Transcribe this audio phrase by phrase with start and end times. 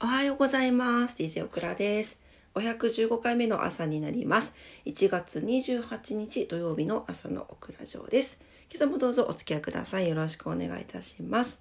[0.00, 1.16] おはようございます。
[1.18, 2.20] DJ オクラです。
[2.54, 4.54] 515回目の朝になります。
[4.86, 8.40] 1月28日土曜日の朝のオクラ城です。
[8.70, 10.08] 今朝もどうぞお付き合いください。
[10.08, 11.58] よろしくお願いいたします。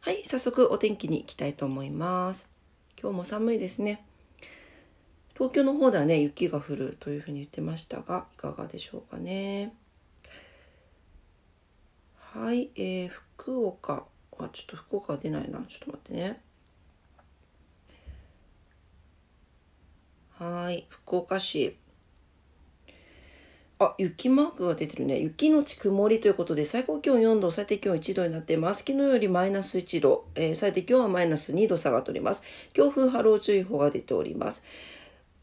[0.00, 2.48] はい、早速お天気に行きたいと思います。
[3.00, 4.04] 今日も寒いですね。
[5.34, 9.72] 東京の方ではね、雪が降るというふうに言ってましたが、いかがでしょうかね。
[12.18, 14.02] はい、えー、福岡。
[14.36, 15.60] あ、ちょっと福岡は出ないな。
[15.68, 16.40] ちょっと待ってね。
[20.38, 21.78] はい、福岡市。
[23.78, 25.18] あ、雪マークが出てるね。
[25.18, 28.80] 雪のち曇りということで、最高気温4度、最低気温1度になっています。
[28.80, 32.42] 昨日よりマイナス1度、えー、最低気温はマイナス2度下がっております。
[32.74, 34.62] 強風波浪注意報が出ております。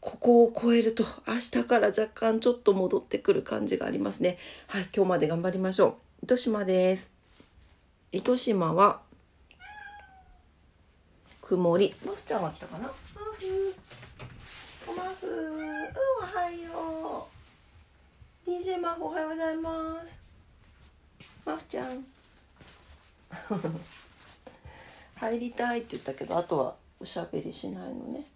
[0.00, 4.38] ここを超えると、明日から若干ちょっと戻ってくる感じがありますね。
[4.68, 6.24] はい、今日まで頑張りましょう。
[6.24, 7.10] 糸島です。
[8.12, 9.00] 糸島は、
[11.40, 11.94] 曇り。
[12.06, 12.92] マフちゃんは来たかな？
[15.24, 17.26] うん、おはよ
[18.46, 18.50] う。
[18.50, 20.18] DJ マフおはようございます。
[21.46, 22.04] マフちゃん。
[25.16, 28.26] 入りたいって言ったけど、あとはおしゃべりしないのね。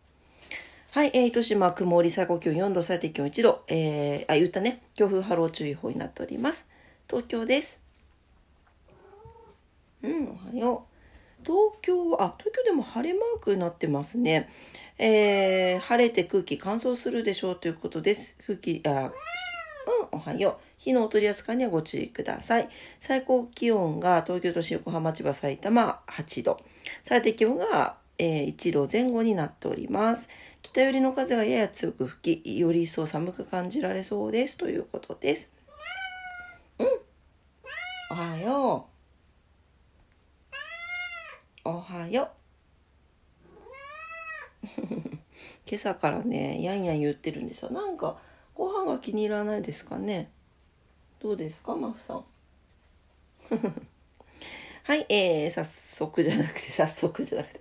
[0.92, 3.62] はい、えー、糸島曇り最高気温4度、最低気温1度。
[3.68, 4.82] えー、あ、言ったね。
[4.94, 6.66] 強風波浪注意報になっております。
[7.06, 7.78] 東京です。
[10.02, 10.87] うん、おはよう。
[11.48, 14.50] 東京は、あ、東京でも晴れマークになってますね。
[14.98, 18.36] えー、晴れて空気乾燥するでしょうということです。
[18.46, 19.10] 空気、あ、うん、
[20.12, 20.64] おはよう。
[20.76, 22.68] 火の取り扱いにはご注意ください。
[23.00, 26.60] 最高気温が東京都心、横浜、千葉、埼玉8度。
[27.02, 30.28] 最低気温が、えー、1度前後になっております。
[30.60, 34.58] 北寄りの風がやや強く吹き、より一層寒く感じられそうです。
[34.58, 35.50] ということです。
[36.78, 36.88] うん。
[38.10, 38.97] おはよう。
[41.70, 42.30] おはよ
[44.62, 44.66] う。
[44.80, 47.70] 今朝からね、やんやん言ってるんですよ。
[47.70, 48.18] なんか、
[48.54, 50.30] ご飯が気に入らないですかね。
[51.20, 52.24] どうですか、マフさん。
[54.82, 57.60] はい、えー、早速じゃなくて、早速じゃなくて。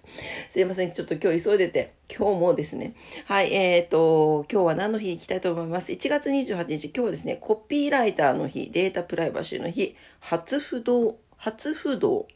[0.51, 2.93] すいません、ちょっと今日急いでて、今日もですね。
[3.25, 12.29] はい、えーと、今日は何の日に行きたいと思います？1月28日、今日はですね、コピーライターの日、データプライバシーの日、初不動、初不動、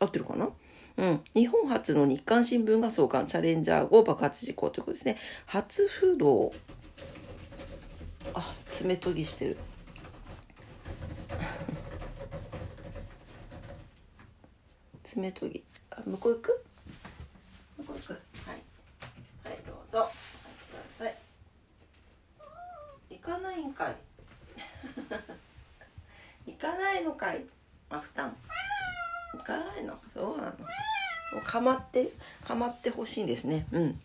[0.00, 0.50] 合ってるかな？
[0.98, 5.18] うん、日本初の日刊新聞が創刊チャレンジャー号爆発事故ということですね。
[5.44, 6.52] 初不動
[8.34, 9.58] あ爪研ぎしてる。
[15.04, 15.64] 爪研ぎ。
[15.90, 16.64] あ向こう行く？
[17.78, 18.12] 向こう行く。
[18.12, 18.20] はい。
[19.44, 19.98] はいどうぞ。
[20.00, 20.10] はい
[20.98, 21.16] ください
[23.10, 23.96] 行かないんかい。
[26.46, 27.44] 行かないのかい。
[27.90, 28.34] あ負担。
[29.46, 30.56] かいのそうなのも
[31.40, 32.12] うかまって
[32.46, 34.00] かまってほしいんですねうん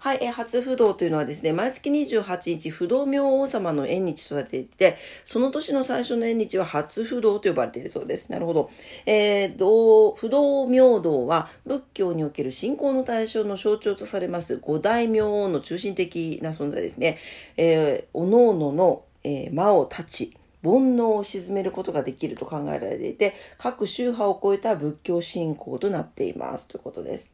[0.00, 8.30] はい、え、初不動というのはですね、毎月28日、不動明王様の縁日とされていて、その年の最初の縁日は初不動と呼ばれているそうです。
[8.30, 8.70] なるほど。
[9.06, 17.18] えー、道不動明道は仏教における信仰の対象の象徴とされます五大明王の中心的な存在ですね。
[17.56, 20.32] えー、おのおのの、えー、魔を断ち、
[20.62, 27.30] 煩悩を鎮めることができると考えられていて各宗派を超えた仏教信仰となっていますということです。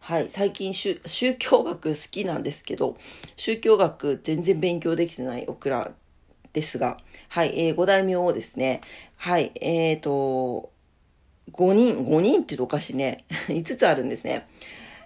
[0.00, 1.00] はい、最近宗
[1.38, 2.96] 教学好きなんですけど
[3.36, 5.90] 宗教学全然勉強できてないオクラ
[6.52, 6.96] ですが、
[7.28, 8.80] はいえー、五大名をですね
[9.16, 10.70] はいえっ、ー、と
[11.52, 14.46] 5人5人って言うとおかしいね 5つあるんですね。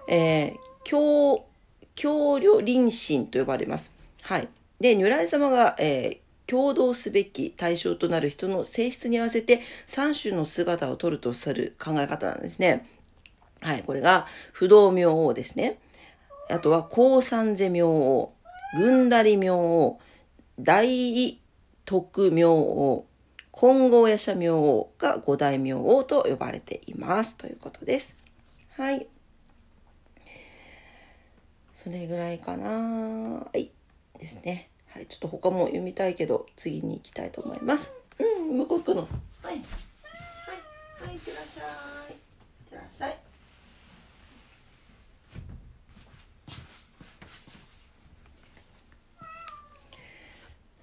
[0.08, 1.46] えー、教
[1.94, 3.92] 教領臨神と呼ばれます。
[4.20, 4.48] はい、
[4.80, 6.21] で如来様が、えー
[6.52, 12.86] 共同すべき対象となる人の性質に合わせて3種の姿を取るとする考え方なんですね。
[13.62, 15.78] はい、これが不動明王ですね。
[16.50, 18.34] あとは高山世明王、
[18.76, 19.98] 軍だり明王、
[20.60, 21.40] 大
[21.86, 23.06] 徳明王、
[23.50, 27.34] 金剛夜叉明王が五大明王と呼ばれています。
[27.36, 28.14] ということです。
[28.76, 29.06] はい。
[31.72, 32.68] それぐらいかな。
[32.68, 33.70] はい。
[34.18, 34.71] ですね。
[34.92, 37.94] はい、ちょっと他も読みたいけど、次に行きたいと思います。
[38.18, 39.00] うん、向こう行くの。
[39.02, 39.08] は
[39.44, 39.46] い。
[39.46, 39.56] はい。
[41.06, 41.62] はい、いってらっしゃ
[42.10, 42.12] い。
[42.12, 42.16] いっ
[42.68, 43.16] てらっしゃい。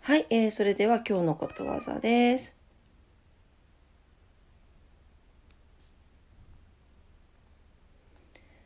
[0.02, 2.56] はい、えー、それでは今日のことわざです。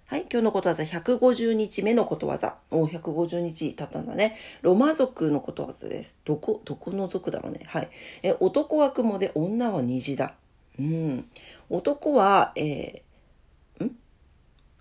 [0.05, 2.55] はい、今日のことわざ150日目のことわざ。
[2.71, 4.35] お150日経ったんだね。
[4.63, 6.17] ロマ族のことわざです。
[6.25, 7.59] どこ、どこの族だろうね。
[7.67, 7.89] はい。
[8.23, 10.33] え、男は雲で女は虹だ。
[10.79, 11.29] うん。
[11.69, 13.95] 男は、えー、ん？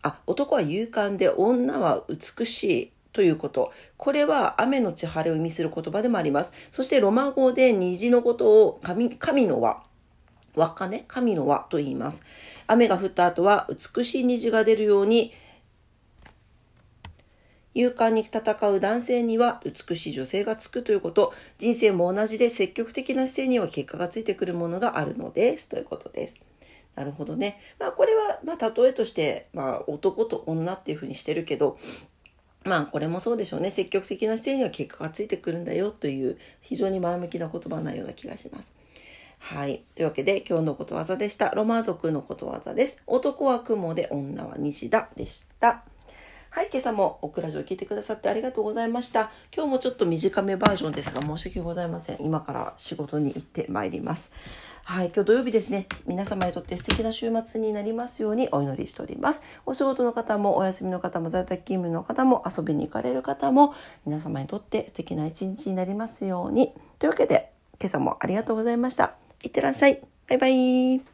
[0.01, 3.75] あ、男は勇敢で女は美しいということ。
[3.99, 6.55] これは雨のち晴れを意味する言葉でもあります。
[6.71, 9.83] そしてロマ語で虹のことを神神の輪。
[10.55, 12.23] 輪っかね、神の輪と言います。
[12.67, 15.33] 雨が降った後は美しい虹が出るように
[17.75, 26.37] 勇敢に戦う男性には美しい女性がつくということ、人生も同じで積極的な姿勢には結果がついてくるものがあるのですということです。
[26.95, 27.61] なるほどね。
[27.79, 31.79] まあこれは、まあ例えとして、まあ男と女っていうふうにしてるけど、
[32.65, 33.71] まあこれもそうでしょうね。
[33.71, 38.75] 積極的な姿勢には結果がついてくるんだよという非常に前向きな言葉なような気がします。
[39.43, 39.83] はい。
[39.97, 41.51] というわけで今日のことわざでした。
[41.51, 43.03] ロマ族のことわざです。
[43.09, 45.83] 男は雲で女は虹だでした。
[46.49, 49.33] はい、今朝もオクラジオ聞いてくださってありがとうございました。
[49.55, 52.23] 今日もちょっと短めバージョンですが申し訳ございません。
[52.23, 54.31] 今から仕事に行ってまいります。
[54.85, 55.89] はい、今日土曜日ですね。
[56.07, 59.43] 皆様にとって素敵な週末になりますようにお祈りしております。
[59.67, 63.75] お仕事の方もお休みの方も在宅勤務の方も遊びに行かれる方も
[64.07, 66.73] 皆様にとって素敵な一日になりますように。
[67.01, 67.51] というわけで
[67.81, 69.17] 今朝もありがとうございました。
[69.43, 70.01] いってらっしゃい。
[70.29, 71.12] バイバイ。